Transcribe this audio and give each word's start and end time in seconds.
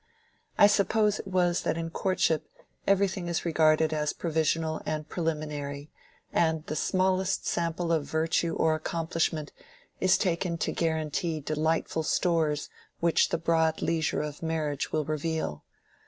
I 0.57 0.65
suppose 0.65 1.19
it 1.19 1.27
was 1.27 1.61
that 1.61 1.77
in 1.77 1.91
courtship 1.91 2.49
everything 2.87 3.27
is 3.27 3.45
regarded 3.45 3.93
as 3.93 4.13
provisional 4.13 4.81
and 4.83 5.07
preliminary, 5.07 5.91
and 6.33 6.65
the 6.65 6.75
smallest 6.75 7.45
sample 7.45 7.91
of 7.91 8.03
virtue 8.05 8.55
or 8.55 8.73
accomplishment 8.73 9.51
is 9.99 10.17
taken 10.17 10.57
to 10.57 10.71
guarantee 10.71 11.39
delightful 11.39 12.01
stores 12.01 12.67
which 12.99 13.29
the 13.29 13.37
broad 13.37 13.83
leisure 13.83 14.23
of 14.23 14.41
marriage 14.41 14.91
will 14.91 15.05
reveal. 15.05 15.65